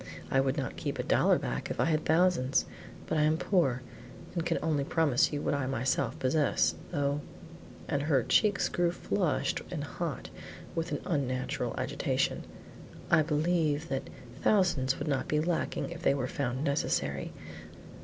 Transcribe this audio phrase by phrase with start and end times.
[0.31, 2.65] I would not keep a dollar back if I had thousands,
[3.05, 3.83] but I am poor,
[4.33, 7.21] and can only promise you what I myself possess; though"
[7.87, 10.31] and her cheeks grew flushed and hot
[10.73, 12.45] with an unnatural agitation
[13.11, 14.09] "I believe that
[14.41, 17.31] thousands would not be lacking if they were found necessary.